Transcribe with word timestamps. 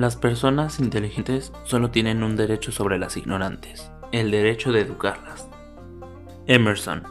Las 0.00 0.16
personas 0.16 0.80
inteligentes 0.80 1.52
solo 1.64 1.90
tienen 1.90 2.22
un 2.22 2.34
derecho 2.34 2.72
sobre 2.72 2.98
las 2.98 3.18
ignorantes, 3.18 3.92
el 4.12 4.30
derecho 4.30 4.72
de 4.72 4.80
educarlas. 4.80 5.46
Emerson. 6.46 7.02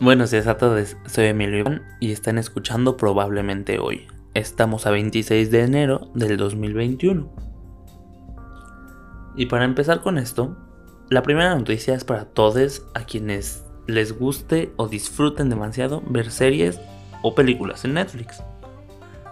Buenos 0.00 0.32
días 0.32 0.46
a 0.46 0.58
todos, 0.58 0.98
soy 1.06 1.28
Emilio 1.28 1.60
Iván 1.60 1.82
y 1.98 2.12
están 2.12 2.36
escuchando 2.36 2.98
probablemente 2.98 3.78
hoy. 3.78 4.06
Estamos 4.34 4.86
a 4.86 4.90
26 4.90 5.50
de 5.50 5.62
enero 5.62 6.10
del 6.14 6.36
2021. 6.36 7.34
Y 9.36 9.46
para 9.46 9.64
empezar 9.64 10.02
con 10.02 10.18
esto, 10.18 10.58
la 11.08 11.22
primera 11.22 11.54
noticia 11.54 11.94
es 11.94 12.04
para 12.04 12.26
todos 12.26 12.84
a 12.92 13.04
quienes 13.04 13.64
les 13.86 14.12
guste 14.12 14.74
o 14.76 14.88
disfruten 14.88 15.48
demasiado 15.48 16.02
ver 16.06 16.30
series 16.30 16.78
o 17.22 17.34
películas 17.34 17.86
en 17.86 17.94
Netflix 17.94 18.42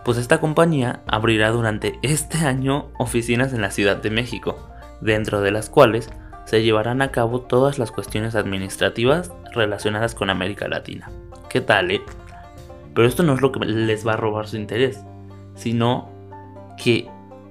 pues 0.04 0.18
esta 0.18 0.40
compañía 0.40 1.02
abrirá 1.06 1.50
durante 1.50 1.98
este 2.02 2.38
año 2.38 2.88
oficinas 2.98 3.52
en 3.52 3.60
la 3.60 3.70
Ciudad 3.70 3.96
de 3.96 4.10
México, 4.10 4.68
dentro 5.00 5.40
de 5.40 5.50
las 5.50 5.68
cuales 5.70 6.10
se 6.44 6.62
llevarán 6.62 7.02
a 7.02 7.10
cabo 7.10 7.42
todas 7.42 7.78
las 7.78 7.90
cuestiones 7.90 8.34
administrativas 8.34 9.32
relacionadas 9.54 10.14
con 10.14 10.30
América 10.30 10.66
Latina. 10.68 11.10
¿Qué 11.50 11.60
tal, 11.60 11.90
eh? 11.90 12.00
Pero 12.94 13.06
esto 13.06 13.22
no 13.22 13.34
es 13.34 13.42
lo 13.42 13.52
que 13.52 13.60
les 13.60 14.06
va 14.06 14.14
a 14.14 14.16
robar 14.16 14.48
su 14.48 14.56
interés, 14.56 15.00
sino 15.54 16.10
que 16.82 17.06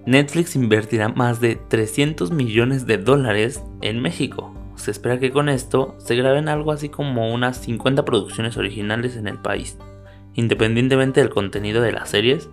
Netflix 0.05 0.55
invertirá 0.55 1.09
más 1.09 1.39
de 1.39 1.57
300 1.57 2.31
millones 2.31 2.87
de 2.87 2.97
dólares 2.97 3.61
en 3.81 4.01
México. 4.01 4.53
Se 4.75 4.91
espera 4.91 5.19
que 5.19 5.31
con 5.31 5.49
esto 5.49 5.95
se 5.99 6.15
graben 6.15 6.49
algo 6.49 6.71
así 6.71 6.89
como 6.89 7.33
unas 7.33 7.57
50 7.57 8.05
producciones 8.05 8.57
originales 8.57 9.15
en 9.15 9.27
el 9.27 9.37
país 9.37 9.77
independientemente 10.37 11.19
del 11.19 11.31
contenido 11.31 11.81
de 11.81 11.91
las 11.91 12.09
series, 12.09 12.49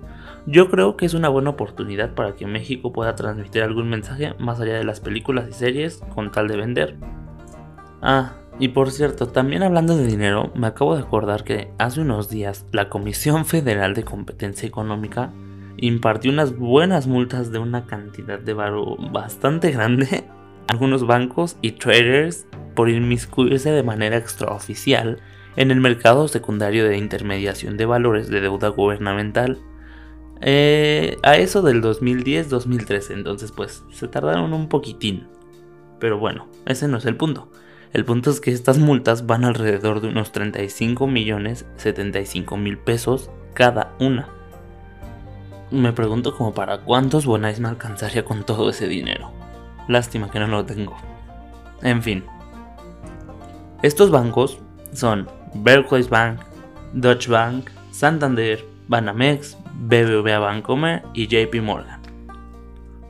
yo 0.47 0.69
creo 0.69 0.97
que 0.97 1.07
es 1.07 1.15
una 1.15 1.29
buena 1.29 1.51
oportunidad 1.51 2.15
para 2.15 2.35
que 2.35 2.47
México 2.47 2.93
pueda 2.93 3.15
transmitir 3.15 3.63
algún 3.63 3.89
mensaje 3.89 4.35
más 4.39 4.59
allá 4.59 4.75
de 4.75 4.85
las 4.85 5.01
películas 5.01 5.49
y 5.49 5.53
series 5.53 6.03
con 6.15 6.33
tal 6.33 6.49
de 6.49 6.57
vender. 6.57 6.97
Ah, 8.03 8.33
y 8.59 8.69
por 8.69 8.91
cierto, 8.91 9.29
también 9.29 9.63
hablando 9.63 9.97
de 9.97 10.07
dinero, 10.07 10.51
me 10.55 10.67
acabo 10.67 10.97
de 10.97 11.03
acordar 11.03 11.45
que 11.45 11.71
hace 11.79 12.01
unos 12.01 12.31
días 12.31 12.67
la 12.73 12.89
Comisión 12.89 13.45
Federal 13.47 13.95
de 13.95 14.05
Competencia 14.05 14.67
Económica 14.67 15.33
impartió 15.77 16.31
unas 16.31 16.57
buenas 16.57 17.07
multas 17.07 17.53
de 17.53 17.59
una 17.59 17.85
cantidad 17.85 18.39
de 18.39 18.55
varo 18.55 18.97
bastante 19.13 19.71
grande 19.73 20.25
a 20.69 20.73
algunos 20.73 21.07
bancos 21.07 21.59
y 21.61 21.73
traders 21.73 22.47
por 22.75 22.89
inmiscuirse 22.89 23.71
de 23.71 23.83
manera 23.83 24.17
extraoficial 24.17 25.21
en 25.57 25.71
el 25.71 25.81
mercado 25.81 26.29
secundario 26.29 26.89
de 26.89 26.99
intermediación 26.99 27.77
de 27.77 27.87
valores 27.87 28.29
de 28.29 28.41
deuda 28.41 28.69
gubernamental. 28.69 29.59
Eh, 30.41 31.17
a 31.23 31.37
eso 31.37 31.63
del 31.63 31.83
2010-2013, 31.83 33.13
entonces 33.15 33.53
pues 33.53 33.85
se 33.93 34.09
tardaron 34.09 34.53
un 34.53 34.69
poquitín. 34.69 35.29
Pero 36.01 36.19
bueno, 36.19 36.49
ese 36.67 36.89
no 36.89 36.99
es 36.99 37.05
el 37.07 37.17
punto. 37.17 37.49
El 37.93 38.05
punto 38.05 38.31
es 38.31 38.41
que 38.41 38.51
estas 38.51 38.79
multas 38.79 39.27
van 39.27 39.45
alrededor 39.45 40.01
de 40.01 40.09
unos 40.09 40.33
35 40.33 41.07
millones 41.07 41.65
75 41.77 42.57
mil 42.57 42.77
pesos 42.77 43.31
cada 43.55 43.95
una. 44.01 44.29
Me 45.71 45.93
pregunto 45.93 46.37
como 46.37 46.53
para 46.53 46.79
cuántos 46.79 47.25
Bonais 47.25 47.61
me 47.61 47.69
alcanzaría 47.69 48.25
con 48.25 48.45
todo 48.45 48.71
ese 48.71 48.89
dinero. 48.89 49.31
Lástima 49.89 50.31
que 50.31 50.41
no 50.41 50.49
lo 50.49 50.67
tengo. 50.67 50.97
En 51.83 52.03
fin. 52.03 52.25
Estos 53.83 54.11
bancos 54.11 54.59
son 54.93 55.29
Barclays 55.55 56.09
Bank, 56.09 56.41
Deutsche 56.93 57.31
Bank, 57.31 57.71
Santander, 57.91 58.65
Banamex, 58.89 59.57
BBVA 59.75 60.39
Bancomer 60.39 61.03
y 61.15 61.27
JP 61.27 61.63
Morgan. 61.63 62.01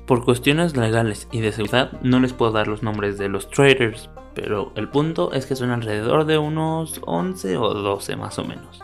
Por 0.06 0.24
cuestiones 0.24 0.76
legales 0.76 1.28
y 1.32 1.40
de 1.40 1.52
seguridad 1.52 1.92
no 2.02 2.20
les 2.20 2.32
puedo 2.32 2.52
dar 2.52 2.68
los 2.68 2.82
nombres 2.82 3.16
de 3.16 3.28
los 3.28 3.48
traders, 3.48 4.10
pero 4.34 4.72
el 4.76 4.88
punto 4.88 5.32
es 5.32 5.46
que 5.46 5.56
son 5.56 5.70
alrededor 5.70 6.26
de 6.26 6.38
unos 6.38 7.00
11 7.06 7.56
o 7.56 7.74
12 7.74 8.16
más 8.16 8.38
o 8.38 8.44
menos. 8.44 8.80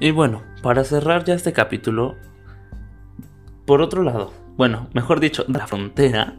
Y 0.00 0.10
bueno, 0.10 0.42
para 0.62 0.84
cerrar 0.84 1.24
ya 1.24 1.34
este 1.34 1.52
capítulo, 1.52 2.16
por 3.66 3.82
otro 3.82 4.02
lado, 4.02 4.32
bueno, 4.56 4.88
mejor 4.92 5.20
dicho, 5.20 5.44
la 5.48 5.66
frontera, 5.66 6.34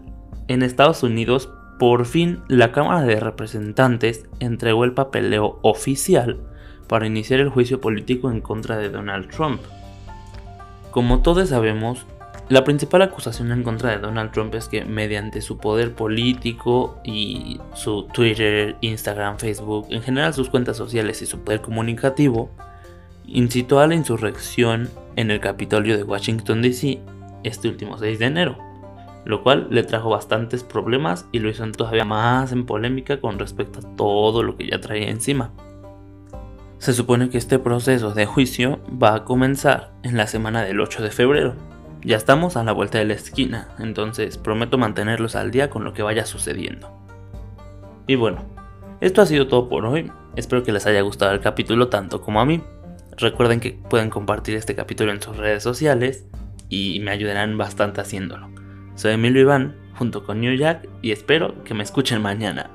en 0.48 0.64
Estados 0.64 1.04
Unidos 1.04 1.50
por 1.78 2.06
fin, 2.06 2.42
la 2.48 2.72
Cámara 2.72 3.02
de 3.02 3.20
Representantes 3.20 4.26
entregó 4.40 4.86
el 4.86 4.94
papeleo 4.94 5.60
oficial 5.62 6.38
para 6.88 7.08
iniciar 7.08 7.42
el 7.42 7.50
juicio 7.50 7.82
político 7.82 8.32
en 8.32 8.40
contra 8.40 8.78
de 8.78 8.90
Donald 8.90 9.30
Trump. 9.30 9.62
Como 10.92 11.22
todos 11.22 11.50
sabemos, 11.50 12.06
la 12.48 12.64
principal 12.64 13.02
acusación 13.02 13.52
en 13.52 13.64
contra 13.64 13.92
de 13.92 13.98
Donald 13.98 14.32
Trump 14.32 14.56
es 14.56 14.70
que 14.70 14.86
mediante 14.86 15.42
su 15.42 15.58
poder 15.58 15.94
político 15.94 17.02
y 17.04 17.60
su 17.74 18.04
Twitter, 18.14 18.78
Instagram, 18.80 19.38
Facebook, 19.38 19.88
en 19.90 20.02
general 20.02 20.34
sus 20.34 20.50
cuentas 20.50 20.78
sociales 20.78 21.22
y 21.22 21.26
su 21.26 21.40
poder 21.40 21.60
comunicativo, 21.62 22.52
incitó 23.26 23.80
a 23.80 23.88
la 23.88 23.96
insurrección 23.96 24.90
en 25.18 25.32
el 25.32 25.42
Capitolio 25.42 25.98
de 25.98 26.04
Washington, 26.04 26.62
D.C. 26.62 27.02
este 27.44 27.68
último 27.68 27.98
6 27.98 28.20
de 28.20 28.26
enero 28.26 28.65
lo 29.26 29.44
cual 29.44 29.68
le 29.72 29.84
trajo 29.84 30.10
bastantes 30.10 30.64
problemas 30.64 31.28
y 31.32 31.40
lo 31.40 31.50
hizo 31.50 31.70
todavía 31.72 32.06
más 32.06 32.52
en 32.52 32.66
polémica 32.66 33.20
con 33.20 33.40
respecto 33.40 33.80
a 33.80 33.96
todo 33.96 34.44
lo 34.44 34.56
que 34.56 34.68
ya 34.68 34.80
traía 34.80 35.10
encima. 35.10 35.52
Se 36.78 36.94
supone 36.94 37.30
que 37.30 37.40
este 37.40 37.58
proceso 37.58 38.12
de 38.12 38.28
juicio 38.28 38.80
va 39.02 39.16
a 39.16 39.24
comenzar 39.24 39.92
en 40.04 40.18
la 40.18 40.28
semana 40.28 40.62
del 40.64 40.80
8 40.80 41.02
de 41.02 41.10
febrero. 41.10 41.56
Ya 42.04 42.18
estamos 42.18 42.56
a 42.56 42.64
la 42.64 42.74
vuelta 42.74 43.00
de 43.00 43.06
la 43.06 43.16
esquina, 43.16 43.70
entonces 43.80 44.38
prometo 44.38 44.78
mantenerlos 44.78 45.36
al 45.36 45.50
día 45.50 45.72
con 45.72 45.84
lo 45.84 45.94
que 45.94 46.04
vaya 46.04 46.26
sucediendo. 46.28 46.92
Y 48.06 48.16
bueno, 48.16 48.44
esto 49.02 49.24
ha 49.24 49.26
sido 49.26 49.48
todo 49.48 49.68
por 49.68 49.86
hoy. 49.86 50.12
Espero 50.36 50.64
que 50.64 50.72
les 50.72 50.86
haya 50.86 51.02
gustado 51.02 51.32
el 51.32 51.40
capítulo 51.40 51.88
tanto 51.88 52.22
como 52.22 52.40
a 52.40 52.46
mí. 52.46 52.62
Recuerden 53.18 53.60
que 53.60 53.72
pueden 53.72 54.12
compartir 54.12 54.56
este 54.56 54.76
capítulo 54.76 55.12
en 55.12 55.22
sus 55.22 55.38
redes 55.38 55.64
sociales 55.64 56.26
y 56.70 57.00
me 57.00 57.12
ayudarán 57.12 57.58
bastante 57.58 58.02
haciéndolo. 58.02 58.65
Soy 58.96 59.14
Emilio 59.14 59.42
Iván, 59.42 59.76
junto 59.98 60.26
con 60.26 60.40
New 60.40 60.56
Jack, 60.56 60.88
y 61.02 61.12
espero 61.12 61.64
que 61.64 61.74
me 61.74 61.84
escuchen 61.84 62.22
mañana. 62.22 62.70